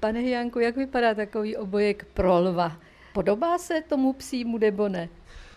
Pane 0.00 0.22
Janku, 0.22 0.58
jak 0.58 0.76
vypadá 0.76 1.14
takový 1.14 1.56
obojek 1.56 2.06
pro 2.14 2.40
lva? 2.40 2.76
Podobá 3.12 3.58
se 3.58 3.82
tomu 3.88 4.12
psímu 4.12 4.58
nebo 4.58 4.88
ne? 4.88 5.08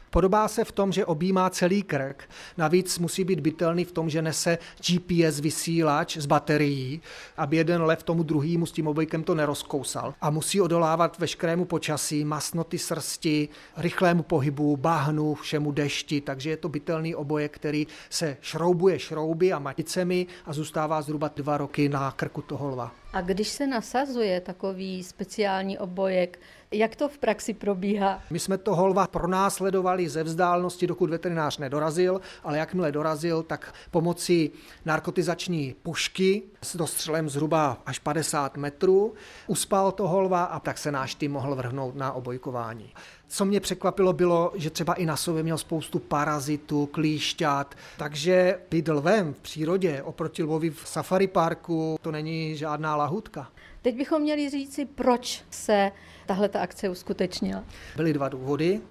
Podobá 0.10 0.48
se 0.48 0.64
v 0.64 0.72
tom, 0.72 0.92
že 0.92 1.06
objímá 1.06 1.50
celý 1.50 1.84
krk. 1.84 2.30
Navíc 2.58 3.00
musí 3.00 3.24
být 3.24 3.40
bytelný 3.40 3.86
v 3.86 3.92
tom, 3.92 4.10
že 4.10 4.22
nese 4.22 4.58
GPS 4.88 5.40
vysílač 5.40 6.18
z 6.18 6.26
baterií, 6.26 7.02
aby 7.38 7.58
jeden 7.58 7.82
lev 7.82 8.04
tomu 8.04 8.24
druhýmu 8.24 8.66
s 8.66 8.72
tím 8.72 8.88
obojkem 8.88 9.24
to 9.24 9.36
nerozkousal. 9.36 10.14
A 10.22 10.30
musí 10.30 10.62
odolávat 10.62 11.20
veškerému 11.20 11.66
počasí, 11.66 12.26
masnoty 12.26 12.78
srsti, 12.78 13.50
rychlému 13.78 14.24
pohybu, 14.24 14.78
bahnu, 14.78 15.34
všemu 15.34 15.72
dešti, 15.72 16.22
takže 16.22 16.50
je 16.50 16.58
to 16.58 16.70
bytelný 16.70 17.16
obojek, 17.16 17.56
který 17.56 17.88
se 18.10 18.38
šroubuje 18.42 19.00
šrouby 19.00 19.54
a 19.54 19.60
maticemi 19.60 20.28
a 20.46 20.54
zůstává 20.54 21.02
zhruba 21.02 21.32
dva 21.36 21.58
roky 21.58 21.90
na 21.90 22.12
krku 22.12 22.42
toho 22.42 22.68
lva. 22.68 23.01
A 23.14 23.22
když 23.22 23.50
se 23.50 23.68
nasazuje 23.68 24.42
takový 24.42 25.04
speciální 25.04 25.78
obojek, 25.78 26.40
jak 26.72 26.96
to 26.96 27.10
v 27.10 27.18
praxi 27.18 27.54
probíhá? 27.54 28.24
My 28.30 28.40
jsme 28.40 28.58
toho 28.58 28.88
lva 28.88 29.08
pronásledovali 29.08 30.10
ze 30.10 30.24
vzdálenosti, 30.24 30.88
dokud 30.88 31.10
veterinář 31.10 31.58
nedorazil, 31.58 32.22
ale 32.44 32.58
jakmile 32.58 32.92
dorazil, 32.92 33.44
tak 33.44 33.74
pomocí 33.92 34.52
narkotizační 34.86 35.76
pušky 35.84 36.44
s 36.62 36.76
dostřelem 36.76 37.30
zhruba 37.30 37.82
až 37.86 38.00
50 38.00 38.58
metrů 38.58 39.14
uspal 39.48 39.92
toho 39.92 40.22
lva 40.22 40.44
a 40.44 40.60
tak 40.60 40.78
se 40.78 40.92
náš 40.92 41.16
tým 41.16 41.32
mohl 41.32 41.56
vrhnout 41.56 41.96
na 41.96 42.12
obojkování. 42.12 42.94
Co 43.34 43.46
mě 43.46 43.60
překvapilo 43.60 44.14
bylo, 44.14 44.52
že 44.56 44.70
třeba 44.70 44.94
i 44.94 45.06
na 45.06 45.16
sobě 45.16 45.44
měl 45.44 45.58
spoustu 45.58 46.00
parazitů, 46.00 46.86
klíšťat, 46.86 47.76
takže 47.98 48.60
být 48.72 48.88
lvem 48.88 49.34
v 49.34 49.40
přírodě 49.40 50.04
oproti 50.04 50.44
lvovi 50.44 50.70
v 50.70 50.82
safari 50.86 51.28
parku, 51.28 52.00
to 52.02 52.12
není 52.12 52.56
žádná 52.56 52.96
lahutka. 52.96 53.52
Teď 53.82 53.96
bychom 53.96 54.22
měli 54.22 54.50
říci, 54.50 54.86
proč 54.86 55.44
se 55.50 55.92
tahle 56.26 56.50
akce 56.50 56.90
uskutečnila. 56.90 57.64
Byly 57.96 58.14
dva 58.14 58.30
důvody. 58.30 58.82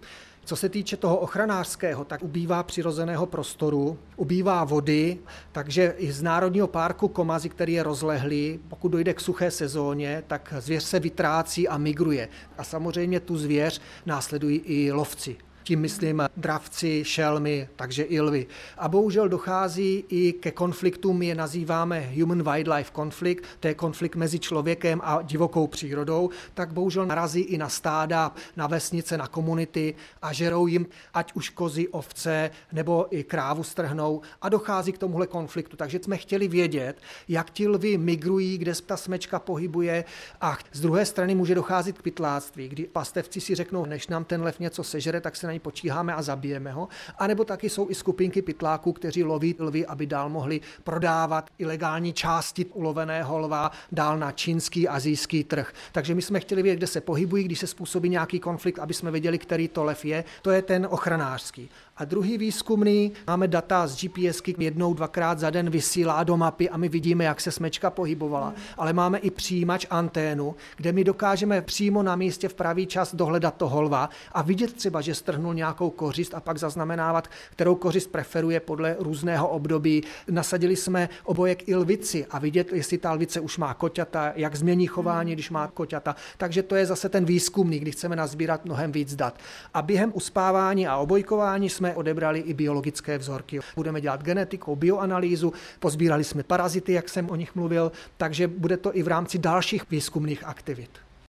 Co 0.51 0.57
se 0.57 0.69
týče 0.69 0.97
toho 0.97 1.17
ochranářského, 1.17 2.05
tak 2.05 2.23
ubývá 2.23 2.63
přirozeného 2.63 3.27
prostoru, 3.27 3.99
ubývá 4.17 4.65
vody, 4.65 5.19
takže 5.53 5.95
i 5.99 6.13
z 6.13 6.23
Národního 6.23 6.67
parku 6.67 7.09
Komazy, 7.09 7.49
který 7.49 7.73
je 7.73 7.83
rozlehlý, 7.83 8.61
pokud 8.69 8.89
dojde 8.89 9.15
k 9.15 9.21
suché 9.21 9.51
sezóně, 9.51 10.23
tak 10.27 10.55
zvěř 10.59 10.83
se 10.83 11.01
vytrácí 11.01 11.69
a 11.69 11.79
migruje. 11.79 12.29
A 12.59 12.65
samozřejmě 12.65 13.21
tu 13.21 13.39
zvěř 13.39 13.81
následují 14.07 14.59
i 14.59 14.93
lovci 14.93 15.37
tím 15.63 15.81
myslím 15.81 16.23
dravci, 16.37 17.05
šelmy, 17.05 17.69
takže 17.77 18.03
i 18.03 18.21
lvy. 18.21 18.47
A 18.79 18.89
bohužel 18.89 19.29
dochází 19.29 20.05
i 20.09 20.33
ke 20.33 20.51
konfliktům, 20.51 21.19
my 21.19 21.27
je 21.27 21.35
nazýváme 21.35 22.13
human-wildlife 22.15 22.91
konflikt, 22.93 23.45
to 23.61 23.69
je 23.69 23.75
konflikt 23.75 24.17
mezi 24.17 24.39
člověkem 24.39 25.01
a 25.05 25.23
divokou 25.23 25.67
přírodou, 25.67 26.31
tak 26.55 26.73
bohužel 26.73 27.07
narazí 27.07 27.41
i 27.41 27.59
na 27.59 27.69
stáda, 27.69 28.33
na 28.57 28.67
vesnice, 28.67 29.19
na 29.19 29.27
komunity 29.27 29.95
a 30.23 30.33
žerou 30.33 30.67
jim 30.67 30.87
ať 31.15 31.33
už 31.33 31.49
kozy, 31.49 31.89
ovce 31.89 32.51
nebo 32.73 33.07
i 33.11 33.25
krávu 33.25 33.63
strhnou 33.63 34.21
a 34.43 34.49
dochází 34.49 34.93
k 34.93 34.99
tomuhle 34.99 35.27
konfliktu. 35.27 35.77
Takže 35.77 35.99
jsme 36.03 36.17
chtěli 36.17 36.49
vědět, 36.49 36.97
jak 37.29 37.51
ti 37.51 37.69
lvy 37.69 37.99
migrují, 37.99 38.59
kde 38.59 38.73
ta 38.87 38.97
smečka 38.97 39.39
pohybuje 39.39 40.05
a 40.41 40.59
z 40.73 40.81
druhé 40.81 41.07
strany 41.07 41.35
může 41.35 41.55
docházet 41.55 41.99
k 41.99 42.03
pytláctví, 42.03 42.69
kdy 42.69 42.85
pastevci 42.85 43.41
si 43.41 43.55
řeknou, 43.55 43.85
než 43.85 44.09
nám 44.09 44.25
ten 44.25 44.43
lev 44.43 44.61
něco 44.61 44.85
sežere, 44.85 45.21
tak 45.21 45.37
se 45.37 45.47
na 45.51 45.55
ně 45.55 45.61
počíháme 45.61 46.15
a 46.15 46.23
zabijeme 46.23 46.73
ho. 46.73 46.89
A 47.19 47.27
nebo 47.27 47.45
taky 47.45 47.71
jsou 47.71 47.91
i 47.91 47.95
skupinky 47.95 48.43
pytláků, 48.43 48.93
kteří 48.93 49.25
loví 49.25 49.55
lvy, 49.59 49.87
aby 49.87 50.07
dál 50.07 50.29
mohli 50.29 50.61
prodávat 50.85 51.51
ilegální 51.59 52.13
části 52.13 52.65
uloveného 52.65 53.39
lva 53.39 53.71
dál 53.93 54.19
na 54.19 54.33
čínský, 54.33 54.89
azijský 54.89 55.45
trh. 55.45 55.73
Takže 55.93 56.15
my 56.15 56.23
jsme 56.23 56.41
chtěli 56.41 56.63
vědět, 56.63 56.77
kde 56.77 56.87
se 56.87 57.01
pohybují, 57.01 57.45
když 57.45 57.59
se 57.59 57.67
způsobí 57.67 58.09
nějaký 58.09 58.41
konflikt, 58.41 58.79
aby 58.79 58.95
jsme 58.95 59.11
věděli, 59.11 59.39
který 59.39 59.69
to 59.69 59.85
lev 59.85 60.05
je. 60.05 60.25
To 60.43 60.51
je 60.51 60.63
ten 60.63 60.87
ochranářský. 60.91 61.69
A 61.97 62.05
druhý 62.05 62.39
výzkumný, 62.39 63.13
máme 63.27 63.49
data 63.49 63.87
z 63.87 63.97
GPSky, 63.97 64.55
jednou, 64.59 64.95
dvakrát 64.95 65.39
za 65.39 65.51
den 65.51 65.71
vysílá 65.71 66.25
do 66.25 66.37
mapy 66.37 66.71
a 66.71 66.77
my 66.77 66.89
vidíme, 66.89 67.25
jak 67.25 67.41
se 67.41 67.51
smečka 67.51 67.91
pohybovala. 67.91 68.55
Ale 68.77 68.93
máme 68.93 69.19
i 69.19 69.31
přijímač 69.31 69.87
anténu, 69.91 70.55
kde 70.77 70.93
my 70.93 71.05
dokážeme 71.05 71.63
přímo 71.63 72.03
na 72.03 72.17
místě 72.17 72.49
v 72.49 72.55
pravý 72.55 72.87
čas 72.87 73.15
dohledat 73.15 73.57
toho 73.57 73.83
lva 73.83 74.11
a 74.33 74.43
vidět 74.43 74.73
třeba, 74.73 75.01
že 75.01 75.15
strhnul 75.41 75.55
nějakou 75.55 75.91
kořist 75.91 76.35
a 76.35 76.41
pak 76.41 76.59
zaznamenávat, 76.59 77.29
kterou 77.51 77.75
kořist 77.75 78.13
preferuje 78.13 78.61
podle 78.61 78.97
různého 78.99 79.49
období. 79.49 80.03
Nasadili 80.31 80.77
jsme 80.77 81.09
obojek 81.25 81.69
i 81.69 81.75
lvici 81.75 82.27
a 82.31 82.39
vidět, 82.39 82.73
jestli 82.73 82.99
ta 82.99 83.13
lvice 83.13 83.41
už 83.41 83.59
má 83.59 83.75
koťata, 83.75 84.33
jak 84.37 84.57
změní 84.57 84.87
chování, 84.87 85.33
když 85.33 85.51
má 85.51 85.67
koťata. 85.67 86.17
Takže 86.37 86.63
to 86.63 86.77
je 86.77 86.87
zase 86.87 87.09
ten 87.09 87.25
výzkumný, 87.25 87.79
kdy 87.79 87.91
chceme 87.91 88.17
nazbírat 88.17 88.65
mnohem 88.65 88.93
víc 88.93 89.17
dat. 89.17 89.39
A 89.75 89.83
během 89.83 90.13
uspávání 90.15 90.87
a 90.87 90.97
obojkování 90.97 91.71
jsme 91.71 91.95
odebrali 91.95 92.41
i 92.41 92.55
biologické 92.55 93.19
vzorky. 93.19 93.61
Budeme 93.77 94.01
dělat 94.01 94.23
genetiku, 94.23 94.77
bioanalýzu, 94.77 95.53
pozbírali 95.81 96.25
jsme 96.25 96.43
parazity, 96.43 96.93
jak 96.93 97.09
jsem 97.09 97.31
o 97.31 97.37
nich 97.37 97.55
mluvil, 97.55 97.93
takže 98.17 98.49
bude 98.49 98.77
to 98.77 98.97
i 98.97 99.03
v 99.03 99.09
rámci 99.09 99.39
dalších 99.39 99.91
výzkumných 99.91 100.45
aktivit. 100.45 101.10